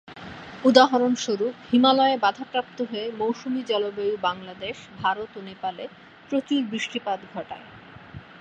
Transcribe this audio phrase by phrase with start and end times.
[0.63, 5.85] উদাহরণস্বরূপ, হিমালয়ে বাধাপ্রাপ্ত হয়ে মৌসুমী জলবায়ু বাংলাদেশ, ভারত ও নেপালে
[6.29, 7.65] প্রচুর বৃষ্টিপাত ঘটায়।